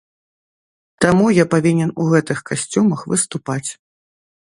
Таму 1.05 1.25
я 1.39 1.45
павінен 1.53 1.89
у 2.01 2.09
гэтых 2.15 2.43
касцюмах 2.51 3.09
выступаць. 3.15 3.67